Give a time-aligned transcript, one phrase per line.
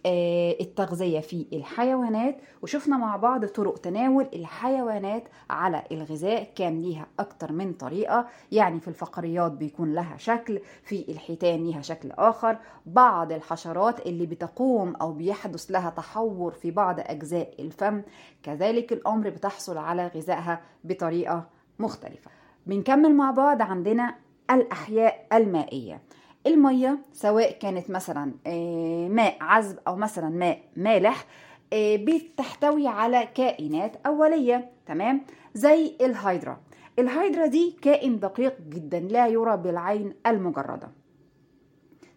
[0.06, 7.74] التغذية في الحيوانات وشفنا مع بعض طرق تناول الحيوانات على الغذاء كان ليها أكتر من
[7.74, 12.58] طريقة يعني في الفقريات بيكون لها شكل في الحيتان ليها شكل آخر.
[12.86, 18.02] بعض الحشرات اللي بتقوم أو بيحدث لها تحور في بعض أجزاء الفم
[18.44, 22.32] كذلك الأمر بتحصل على غذائها بطريقة مختلفة.
[22.66, 24.16] بنكمل مع بعض عندنا
[24.52, 26.02] الأحياء المائية.
[26.48, 31.26] المية سواء كانت مثلا آه، ماء عذب أو مثلا ماء مالح
[31.73, 35.21] آه، بتحتوي على كائنات أولية تمام؟
[35.53, 36.57] زي الهيدرا.
[36.99, 40.91] الهيدرا دي كائن دقيق جدا لا يرى بالعين المجردة.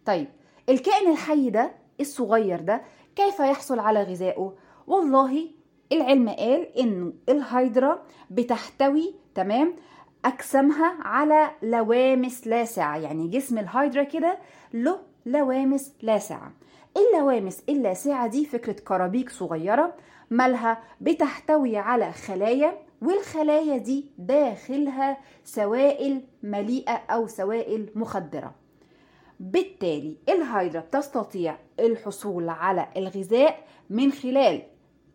[0.05, 0.27] طيب
[0.69, 2.81] الكائن الحي ده الصغير ده
[3.15, 4.53] كيف يحصل على غذائه؟
[4.87, 5.47] والله
[5.91, 9.75] العلم قال إنه الهيدرا بتحتوي تمام؟
[10.25, 14.37] أجسامها على لوامس لاسعة يعني جسم الهيدرا كده
[14.73, 16.51] له لوامس لاسعة
[16.97, 19.93] اللوامس اللاسعة دي فكرة كرابيك صغيرة
[20.29, 28.55] مالها بتحتوي على خلايا والخلايا دي داخلها سوائل مليئة أو سوائل مخدرة.
[29.39, 34.61] بالتالي الهيدرا بتستطيع الحصول على الغذاء من خلال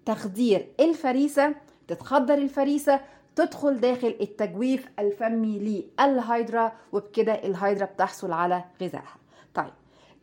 [0.06, 1.54] تخدير الفريسة
[1.88, 3.00] تتخدر الفريسة
[3.36, 9.16] تدخل داخل التجويف الفمي للهيدرا وبكده الهيدرا بتحصل على غذائها.
[9.54, 9.72] طيب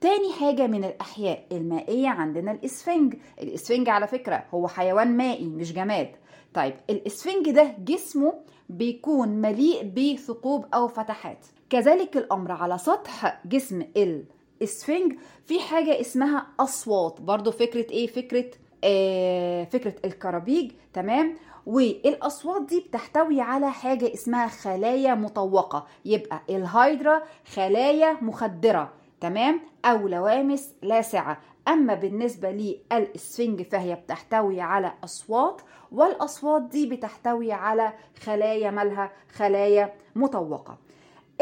[0.02, 3.16] تاني حاجة من الأحياء المائية عندنا الإسفنج.
[3.42, 6.10] الإسفنج على فكرة هو حيوان مائي مش جماد.
[6.54, 8.34] طيب الإسفنج ده جسمه
[8.70, 11.46] بيكون مليء بثقوب أو فتحات.
[11.70, 15.14] كذلك الأمر على سطح جسم الإسفنج
[15.46, 17.22] في حاجة اسمها أصوات.
[17.22, 18.46] برضو فكرة إيه؟ فكرة
[18.84, 20.72] آه فكرة الكرابيج.
[20.94, 27.22] تمام؟ والأصوات دي بتحتوي على حاجة اسمها خلايا مطوقة يبقى الهيدرا
[27.54, 31.38] خلايا مخدرة تمام؟ أو لوامس لاسعه
[31.68, 37.94] أما بالنسبة للإسفنج فهي بتحتوي على أصوات والأصوات دي بتحتوي على
[38.24, 40.78] خلايا مالها؟ خلايا مطوقة.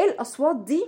[0.00, 0.86] الأصوات دي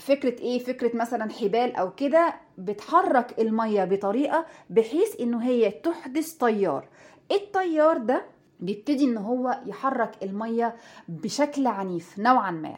[0.00, 6.88] فكرة إيه؟ فكرة مثلا حبال أو كده بتحرك المية بطريقة بحيث إنه هي تحدث تيار
[7.32, 8.24] التيار ده
[8.60, 10.76] بيبتدي إن هو يحرك المية
[11.08, 12.76] بشكل عنيف نوعا ما.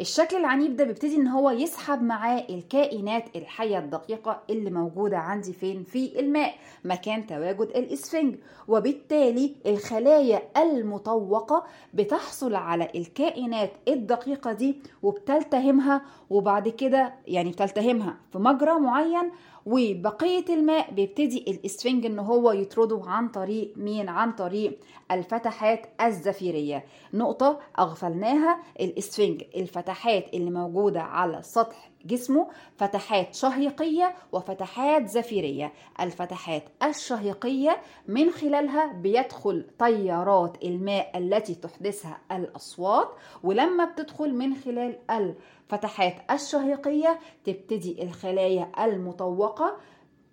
[0.00, 5.84] الشكل العنيف ده بيبتدي إن هو يسحب معاه الكائنات الحية الدقيقة اللي موجودة عندي فين؟
[5.84, 8.36] في الماء مكان تواجد الإسفنج.
[8.68, 18.78] وبالتالي الخلايا المطوقة بتحصل على الكائنات الدقيقة دي وبتلتهمها وبعد كده يعني بتلتهمها في مجرى
[18.78, 19.30] معين
[19.72, 24.78] وبقية الماء بيبتدي الإسفنج إن هو يطرده عن طريق مين؟ عن طريق
[25.10, 26.84] الفتحات الزفيرية.
[27.14, 35.72] نقطة أغفلناها الإسفنج الفتحات اللي موجودة على سطح جسمه فتحات شهيقية وفتحات زفيرية.
[36.00, 37.76] الفتحات الشهيقية
[38.08, 43.08] من خلالها بيدخل تيارات الماء التي تحدثها الأصوات
[43.42, 49.76] ولما بتدخل من خلال الفتحات الشهيقية تبتدي الخلايا المطوقة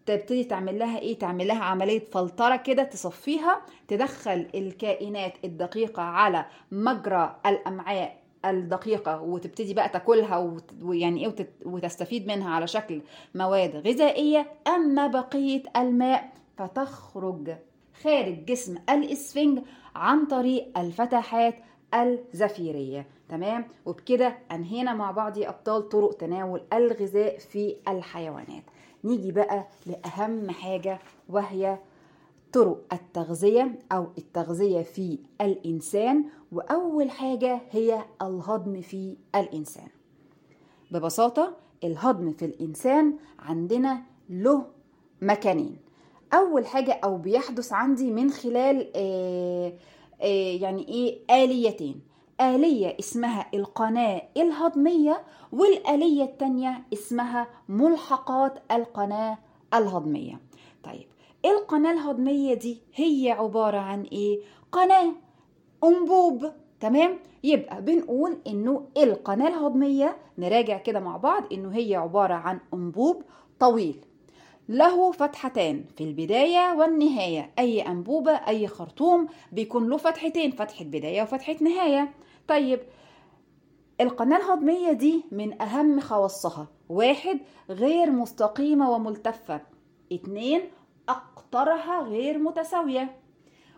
[0.05, 7.39] تبتدي تعمل لها إيه؟ تعمل لها عملية فلترة كده تصفيها تدخل الكائنات الدقيقة على مجرى
[7.45, 13.01] الأمعاء الدقيقة وتبتدي بقى تاكلها ويعني إيه وتستفيد منها على شكل
[13.35, 17.55] مواد غذائية أما بقية الماء فتخرج
[18.03, 19.59] خارج جسم الإسفنج
[19.95, 21.55] عن طريق الفتحات
[21.93, 23.07] الزفيرية.
[23.29, 28.63] تمام؟ وبكده أنهينا مع بعض يا أبطال طرق تناول الغذاء في الحيوانات.
[29.03, 30.99] نيجي بقى لأهم حاجة
[31.29, 31.77] وهي
[32.55, 39.87] طرق التغذية أو التغذية في الإنسان وأول حاجة هي الهضم في الإنسان.
[40.91, 44.65] ببساطة الهضم في الإنسان عندنا له
[45.21, 45.77] مكانين.
[46.33, 49.73] أول حاجة أو بيحدث عندي من خلال آه
[50.21, 52.01] آه يعني إيه آليتين.
[52.41, 59.37] آلية اسمها القناة الهضمية والآلية التانية اسمها ملحقات القناة
[59.73, 60.39] الهضمية.
[60.83, 61.07] طيب
[61.45, 64.39] القناة الهضمية دي هي عبارة عن إيه؟
[64.71, 65.13] قناة
[65.83, 72.59] أنبوب تمام؟ يبقى بنقول إنه القناة الهضمية نراجع كده مع بعض إنه هي عبارة عن
[72.73, 73.23] أنبوب
[73.59, 74.05] طويل.
[74.69, 77.51] له فتحتان في البداية والنهاية.
[77.59, 82.13] أي أنبوبة أي خرطوم بيكون له فتحتين فتحة بداية وفتحة نهاية.
[82.47, 82.79] طيب
[84.01, 86.67] القناة الهضمية دي من أهم خواصها.
[86.89, 87.39] واحد
[87.69, 89.61] غير مستقيمة وملتفة.
[90.11, 90.61] اتنين
[91.09, 93.15] أقطارها غير متساوية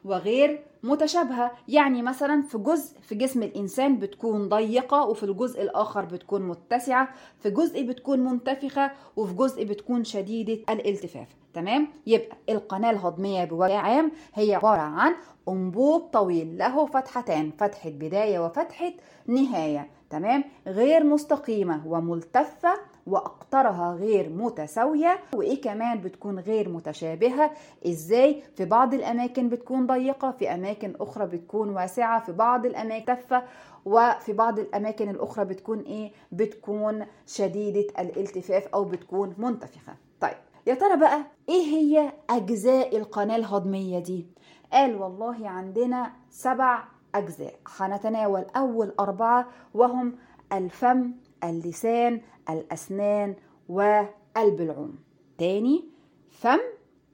[0.06, 1.52] وغير متشابهة.
[1.68, 7.10] يعني مثلا في جزء في جسم الإنسان بتكون ضيقة وفي الجزء الآخر بتكون متسعة
[7.40, 11.28] في جزء بتكون منتفخة وفي جزء بتكون شديدة الالتفاف.
[11.54, 15.16] تمام؟ يبقى القناة الهضمية بوجه عام هي عبارة عن
[15.50, 18.94] أنبوب طويل له فتحتان فتحة بداية وفتحة
[19.28, 19.90] نهاية.
[20.10, 22.74] تمام؟ غير مستقيمة وملتفة
[23.08, 25.20] وأقطارها غير متساوية.
[25.36, 27.52] وإيه كمان بتكون غير متشابهة؟
[27.88, 33.44] إزاي؟ في بعض الأماكن بتكون ضيقة في أماكن أخرى بتكون واسعة في بعض الأماكن تفة
[33.86, 39.94] وفي بعض الأماكن الأخرى بتكون إيه؟ بتكون شديدة الالتفاف أو بتكون منتفخة.
[40.22, 40.34] طيب
[40.68, 41.20] يا ترى بقى
[41.50, 44.28] إيه هي أجزاء القناة الهضمية دي؟
[44.74, 46.84] قال والله عندنا سبع
[47.16, 50.16] أجزاء هنتناول أول أربعة وهم
[50.54, 51.12] الفم
[51.44, 53.36] اللسان الأسنان
[53.70, 54.96] والبلعوم
[55.38, 55.86] تاني
[56.32, 56.60] فم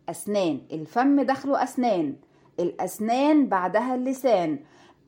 [0.09, 0.61] أسنان.
[0.71, 2.15] الفم داخله أسنان.
[2.59, 4.59] الأسنان بعدها اللسان.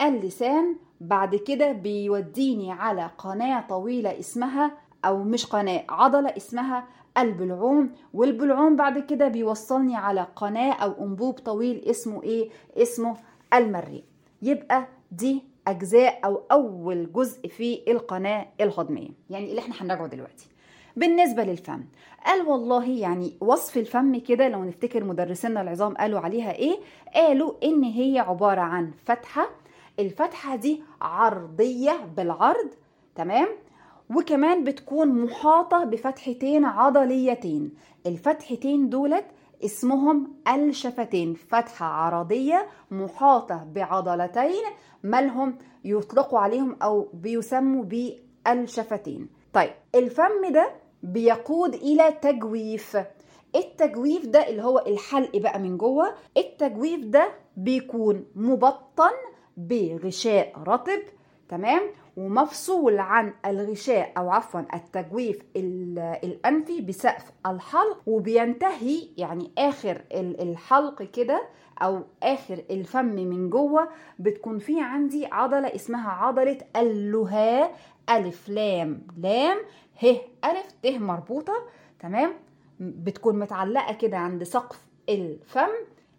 [0.02, 4.72] اللسان بعد كده بيوديني على قناة طويلة اسمها
[5.06, 11.84] أو مش قناة عضلة اسمها البلعوم والبلعوم بعد كده بيوصلني على قناة أو أنبوب طويل
[11.86, 13.18] اسمه إيه؟ اسمه
[13.54, 14.04] المريء.
[14.42, 20.48] يبقى دي أجزاء أو أول جزء في القناة الهضمية يعني اللي إحنا هنراجعه دلوقتي.
[20.96, 21.84] بالنسبة للفم
[22.26, 26.76] قال والله يعني وصف الفم كده لو نفتكر مدرسينا العظام قالوا عليها إيه؟
[27.16, 29.50] قالوا إن هي عبارة عن فتحة
[30.00, 32.70] الفتحة دي عرضية بالعرض
[33.16, 33.48] تمام؟
[34.16, 37.72] وكمان بتكون محاطة بفتحتين عضليتين
[38.06, 39.26] الفتحتين دولت
[39.64, 44.64] اسمهم ألشفتين فتحة عرضية محاطة بعضلتين
[45.04, 49.30] مالهم يطلقوا عليهم أو بيسموا بألشفتين.
[49.54, 50.72] طيب الفم ده
[51.04, 52.98] بيقود إلى تجويف.
[53.56, 59.12] التجويف ده اللي هو الحلق بقى من جوه التجويف ده بيكون مبطن
[59.58, 61.00] بغشاء رطب
[61.50, 61.82] تمام؟
[62.18, 65.42] ومفصول عن الغشاء أو عفوا التجويف
[66.24, 71.48] الأنفي بسقف الحلق وبينتهي يعني آخر الحلق كده
[71.82, 73.90] أو آخر الفم من جوه
[74.20, 77.76] بتكون في عندي عضلة اسمها عضلة اللهاء
[78.10, 79.58] ألف لام لام
[80.04, 80.08] ه
[80.46, 81.54] ألف ت مربوطة
[82.00, 82.34] تمام؟
[82.80, 84.80] بتكون متعلقة كده عند سقف
[85.10, 85.70] الفم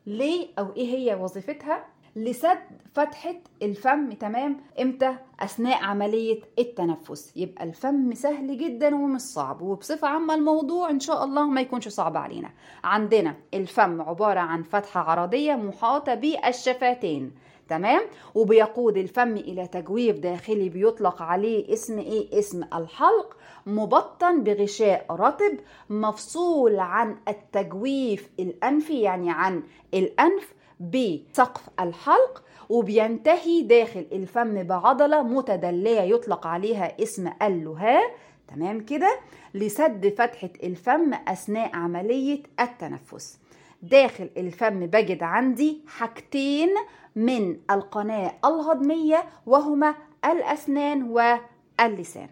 [0.07, 1.85] ليه أو إيه هي وظيفتها؟
[2.17, 2.59] لسد
[2.95, 7.33] فتحة الفم تمام؟ إمتى؟ أثناء عملية التنفس.
[7.37, 12.17] يبقى الفم سهل جدا ومش صعب وبصفة عامة الموضوع إن شاء الله ما يكونش صعب
[12.17, 12.51] علينا.
[12.85, 17.33] عندنا الفم عبارة عن فتحة عرضية محاطة بالشفتين
[17.69, 18.01] تمام؟
[18.35, 23.37] وبيقود الفم إلى تجويف داخلي بيطلق عليه اسم إيه؟ اسم الحلق
[23.67, 25.57] مبطن بغشاء رطب
[25.91, 29.62] مفصول عن التجويف الأنفي يعني عن
[29.95, 38.14] الأنف بسقف الحلق وبينتهي داخل الفم بعضلة متدلية يطلق عليها اسم اللهاء
[38.49, 39.18] تمام كده؟
[39.54, 43.38] لسد فتحة الفم أثناء عملية التنفس.
[43.83, 46.68] داخل الفم بجد عندي حاجتين
[47.16, 52.28] من القناة الهضمية وهما الأسنان واللسان.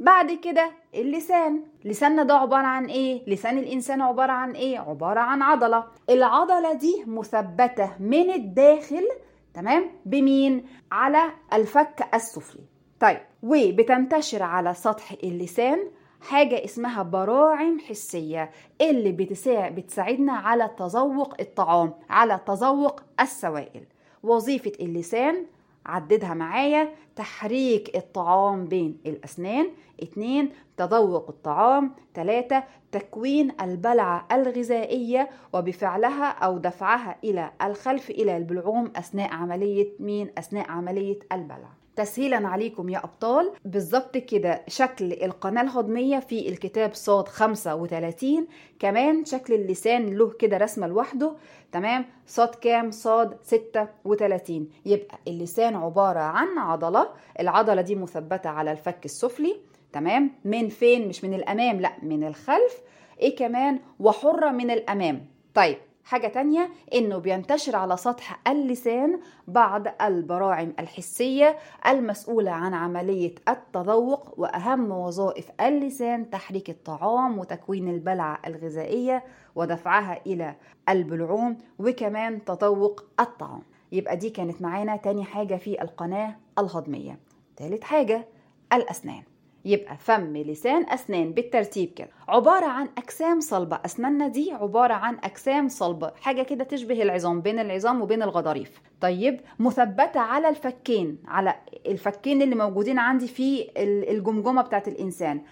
[0.00, 5.42] بعد كده اللسان لساننا ده عبارة عن إيه؟ لسان الإنسان عبارة عن إيه؟ عبارة عن
[5.42, 9.08] عضلة العضلة دي مثبتة من الداخل
[9.54, 12.64] تمام؟ بمين؟ على الفك السفلي
[13.00, 15.78] طيب وبتنتشر على سطح اللسان
[16.20, 23.84] حاجة اسمها براعم حسية اللي بتساعد بتساعدنا على تذوق الطعام على تذوق السوائل
[24.22, 25.46] وظيفة اللسان
[25.86, 26.88] عددها معايا
[27.24, 29.68] تحريك الطعام بين الأسنان.
[30.02, 31.94] اتنين تذوق الطعام.
[32.14, 32.62] تلاتة
[32.92, 41.18] تكوين البلعة الغذائية وبفعلها أو دفعها إلى الخلف إلى البلعوم أثناء عملية مين؟ أثناء عملية
[41.32, 43.52] البلع تسهيلا عليكم يا أبطال.
[43.64, 48.46] بالظبط كده شكل القناة الهضمية في الكتاب صاد 35
[48.78, 51.32] كمان شكل اللسان له كده رسمة لوحده.
[51.72, 57.08] تمام؟ صاد كام؟ صاد 36 يبقى اللسان عبارة عن عضلة
[57.40, 59.56] العضلة دي مثبتة على الفك السفلي
[59.92, 62.82] تمام؟ من فين؟ مش من الأمام لا من الخلف.
[63.20, 65.26] إيه كمان؟ وحرة من الأمام.
[65.54, 74.34] طيب حاجة تانية إنه بينتشر على سطح اللسان بعض البراعم الحسية المسؤولة عن عملية التذوق
[74.40, 79.24] وأهم وظائف اللسان تحريك الطعام وتكوين البلعة الغذائية
[79.54, 80.54] ودفعها إلى
[80.88, 83.62] البلعوم وكمان تذوق الطعام.
[83.92, 84.96] يبقى دي كانت معانا.
[84.96, 87.18] تاني حاجة في القناة الهضمية.
[87.56, 88.28] تالت حاجة
[88.72, 89.22] الأسنان.
[89.64, 92.08] يبقى فم لسان أسنان بالترتيب كده.
[92.28, 93.80] عبارة عن أجسام صلبة.
[93.84, 96.12] أسناننا دي عبارة عن أجسام صلبة.
[96.20, 98.80] حاجة كده تشبه العظام بين العظام وبين الغضاريف.
[99.00, 101.54] طيب مثبتة على الفكين على
[101.86, 103.70] الفكين اللي موجودين عندي في
[104.10, 105.42] الجمجمة بتاعت الإنسان.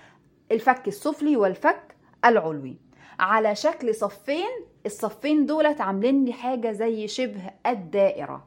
[0.52, 2.76] الفك السفلي والفك العلوي.
[3.20, 4.48] على شكل صفين
[4.88, 8.44] الصفين دولت عاملين لي حاجة زي شبه الدائرة.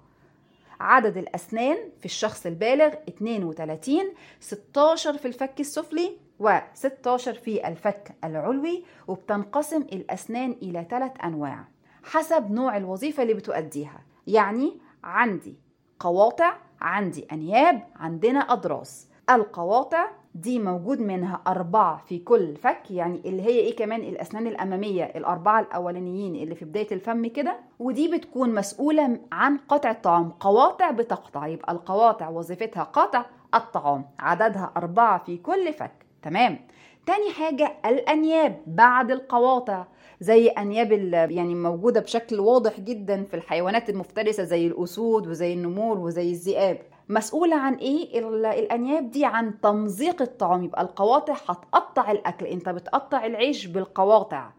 [0.79, 3.99] عدد الأسنان في الشخص البالغ 32
[4.39, 11.67] 16 في الفك السفلي و16 في الفك العلوي وبتنقسم الأسنان إلى ثلاث أنواع
[12.03, 14.03] حسب نوع الوظيفة اللي بتؤديها.
[14.27, 15.55] يعني عندي
[15.99, 19.07] قواطع عندي أنياب عندنا أضراس.
[19.29, 25.03] القواطع دي موجود منها أربعة في كل فك يعني اللي هي إيه كمان؟ الأسنان الأمامية
[25.03, 27.59] الأربعة الأولانيين اللي في بداية الفم كده.
[27.79, 35.23] ودي بتكون مسؤولة عن قطع الطعام قواطع بتقطع يبقى القواطع وظيفتها قطع الطعام عددها أربعة
[35.23, 36.05] في كل فك.
[36.21, 36.59] تمام.
[37.05, 39.85] تاني حاجة الأنياب بعد القواطع.
[40.21, 40.91] زي أنياب
[41.31, 46.81] يعني موجودة بشكل واضح جدا في الحيوانات المفترسة زي الأسود وزي النمور وزي الذئاب.
[47.09, 48.19] مسؤولة عن إيه؟
[48.59, 50.63] الأنياب دي عن تمزيق الطعام.
[50.63, 52.45] يبقى القواطع هتقطع الأكل.
[52.45, 54.49] أنت بتقطع العيش بالقواطع.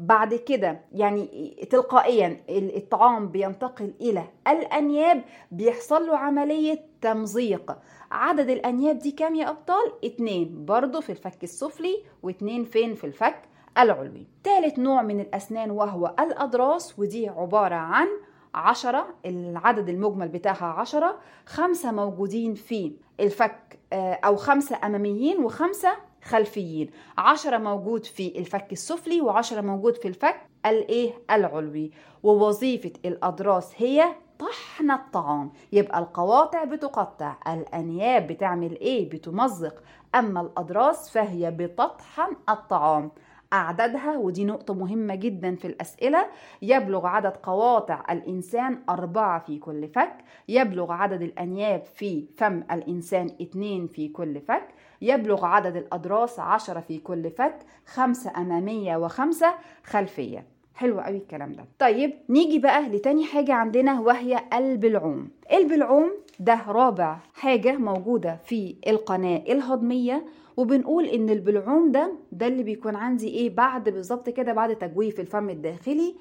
[0.00, 5.22] بعد كده يعني تلقائيا الطعام بينتقل إلى الأنياب.
[5.52, 7.76] بيحصل له عملية تمزيق.
[8.10, 10.64] عدد الأنياب دي كام يا أبطال؟ اتنين.
[10.64, 13.47] برضو في الفك السفلي واتنين فين في الفك؟
[13.78, 14.26] العلوي.
[14.44, 18.06] تالت نوع من الأسنان وهو الاضراس ودي عبارة عن
[18.54, 25.92] عشرة العدد المجمل بتاعها عشرة خمسة موجودين في الفك أو خمسة أماميين وخمسة
[26.24, 26.90] خلفيين.
[27.18, 31.90] عشرة موجود في الفك السفلي وعشرة موجود في الفك الإيه؟ العلوي.
[32.22, 34.04] ووظيفة الأضراس هي
[34.38, 35.52] طحن الطعام.
[35.72, 39.82] يبقى القواطع بتقطع الأنياب بتعمل إيه؟ بتمزق.
[40.14, 43.10] أما الأضراس فهي بتطحن الطعام.
[43.52, 46.26] أعدادها ودي نقطة مهمة جدا في الأسئلة.
[46.62, 50.14] يبلغ عدد قواطع الإنسان أربعة في كل فك.
[50.48, 54.68] يبلغ عدد الأنياب في فم الإنسان اتنين في كل فك.
[55.02, 57.58] يبلغ عدد الأضراس عشرة في كل فك.
[57.86, 60.57] خمسة أمامية وخمسة خلفية.
[60.78, 61.64] حلو قوي الكلام ده.
[61.78, 69.36] طيب نيجي بقى لتاني حاجة عندنا وهي البلعوم البلعوم ده رابع حاجة موجودة في القناة
[69.48, 70.24] الهضمية
[70.56, 75.50] وبنقول إن البلعوم ده ده اللي بيكون عندي إيه بعد بالظبط كده بعد تجويف الفم
[75.50, 76.14] الداخلي.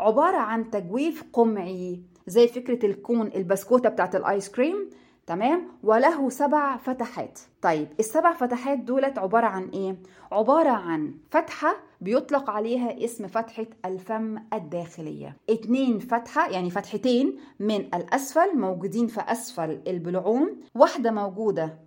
[0.00, 4.90] عبارة عن تجويف قمعي زي فكرة الكون البسكوتة بتاعت الآيس كريم.
[5.26, 7.40] تمام؟ وله سبع فتحات.
[7.62, 9.96] طيب السبع فتحات دولت عبارة عن إيه؟
[10.32, 15.36] عبارة عن فتحة بيطلق عليها اسم فتحة الفم الداخلية.
[15.50, 20.60] اتنين فتحة يعني فتحتين من الأسفل موجودين في أسفل البلعوم.
[20.74, 21.78] واحدة موجودة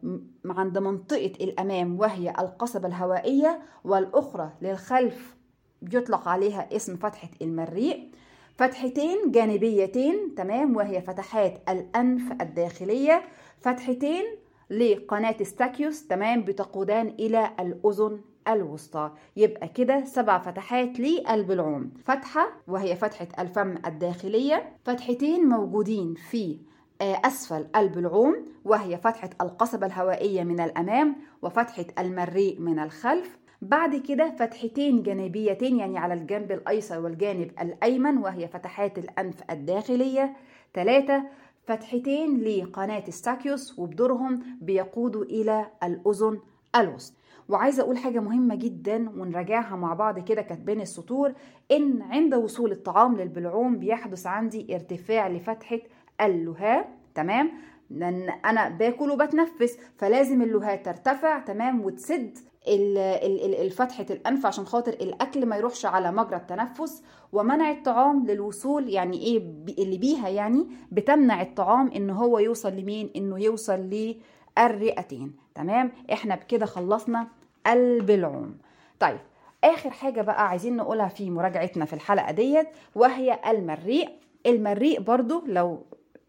[0.45, 5.35] عند منطقة الأمام وهي القصبة الهوائية والأخرى للخلف
[5.81, 8.09] بيطلق عليها اسم فتحة المريء.
[8.57, 13.23] فتحتين جانبيتين تمام وهي فتحات الأنف الداخلية.
[13.61, 14.23] فتحتين
[14.69, 19.11] لقناة ستاكيوس تمام بتقودان إلى الأذن الوسطى.
[19.37, 24.75] يبقى كده سبع فتحات للبلعوم فتحة وهي فتحة الفم الداخلية.
[24.83, 26.59] فتحتين موجودين في
[27.01, 28.35] أسفل البلعوم
[28.65, 33.37] وهي فتحة القصبة الهوائية من الأمام وفتحة المريء من الخلف.
[33.61, 40.33] بعد كده فتحتين جانبيتين يعني على الجنب الأيسر والجانب الأيمن وهي فتحات الأنف الداخلية.
[40.73, 41.23] ثلاثة
[41.69, 46.39] فتحتين لقناة ستاكيوس وبدورهم بيقودوا إلى الأذن
[46.75, 47.15] الوسطى
[47.49, 51.33] وعايزة أقول حاجة مهمة جدا ونراجعها مع بعض كده كانت بين السطور
[51.71, 55.79] إن عند وصول الطعام للبلعوم بيحدث عندي ارتفاع لفتحة
[56.21, 57.51] اللهاء تمام؟
[57.89, 65.57] لأن أنا باكل وبتنفس فلازم اللهاء ترتفع تمام؟ وتسد الفتحة الأنف عشان خاطر الأكل ما
[65.57, 67.03] يروحش على مجرى التنفس
[67.33, 69.37] ومنع الطعام للوصول يعني إيه
[69.83, 73.89] اللي بيها يعني بتمنع الطعام إن هو يوصل لمين؟ إنه يوصل
[74.59, 77.27] للرئتين تمام؟ إحنا بكده خلصنا
[77.67, 78.57] البلعوم
[78.99, 79.19] طيب
[79.63, 84.09] آخر حاجة بقى عايزين نقولها في مراجعتنا في الحلقة ديت وهي المريء.
[84.45, 85.83] المريء برضو لو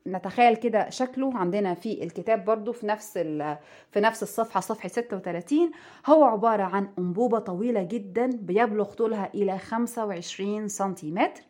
[0.07, 1.39] نتخيل كده شكله.
[1.39, 5.71] عندنا في الكتاب برضو في نفس في نفس الصفحة صفحة 36
[6.07, 11.43] هو عبارة عن أنبوبة طويلة جدا بيبلغ طولها إلى 25 سنتيمتر.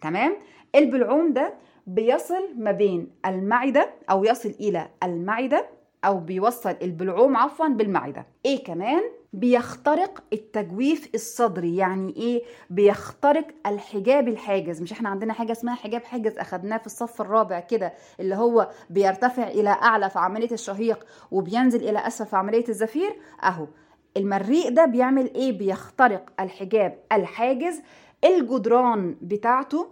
[0.00, 0.36] تمام؟
[0.74, 1.54] البلعوم ده
[1.86, 5.66] بيصل ما بين المعدة أو يصل إلى المعدة
[6.04, 8.26] أو بيوصل البلعوم عفوا بالمعدة.
[8.46, 11.76] إيه كمان؟ بيخترق التجويف الصدري.
[11.76, 14.82] يعني إيه؟ بيخترق الحجاب الحاجز.
[14.82, 19.48] مش إحنا عندنا حاجة اسمها حجاب حاجز؟ أخدناه في الصف الرابع كده اللي هو بيرتفع
[19.48, 23.16] إلى أعلى في عملية الشهيق وبينزل إلى أسفل في عملية الزفير.
[23.42, 23.66] أهو.
[24.16, 27.82] المريء ده بيعمل إيه؟ بيخترق الحجاب الحاجز.
[28.24, 29.88] الجدران بتاعته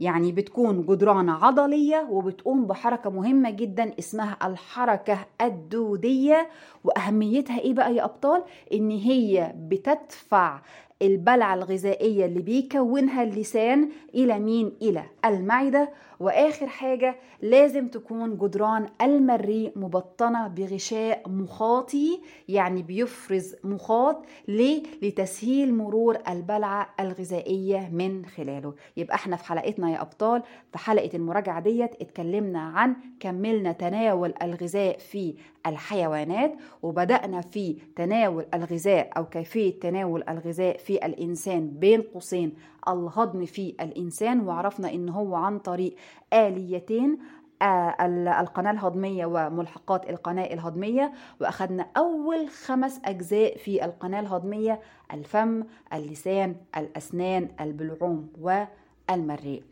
[0.00, 6.48] يعني بتكون جدران عضلية وبتقوم بحركة مهمة جدا اسمها الحركة الدودية
[6.84, 10.60] وأهميتها إيه بقى يا أبطال؟ إن هي بتدفع
[11.02, 19.72] البلعة الغذائية اللي بيكونها اللسان إلى مين؟ إلى المعدة وآخر حاجة لازم تكون جدران المريء
[19.76, 29.36] مبطنة بغشاء مخاطي يعني بيفرز مخاط ليه؟ لتسهيل مرور البلعة الغذائية من خلاله يبقى إحنا
[29.36, 35.34] في حلقتنا يا أبطال في حلقة المراجعة ديت اتكلمنا عن كملنا تناول الغذاء في
[35.66, 42.54] الحيوانات وبدأنا في تناول الغذاء أو كيفية تناول الغذاء في الإنسان بين قوسين.
[42.88, 45.96] الهضم في الإنسان وعرفنا إن هو عن طريق
[46.32, 47.18] آليتين
[47.62, 51.12] القناة الهضمية وملحقات القناة الهضمية.
[51.40, 54.80] وأخذنا أول خمس أجزاء في القناة الهضمية
[55.12, 59.62] الفم اللسان الأسنان البلعوم والمريء.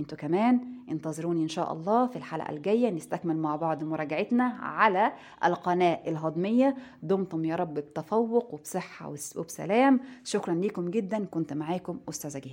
[0.00, 5.12] أنتوا كمان انتظروني إن شاء الله في الحلقة الجاية نستكمل مع بعض مراجعتنا على
[5.44, 6.76] القناة الهضمية.
[7.02, 10.00] دمتم يا رب بتفوق وبصحة وبسلام.
[10.24, 11.24] شكرا لكم جدا.
[11.24, 12.48] كنت معاكم أستاذة جهاد.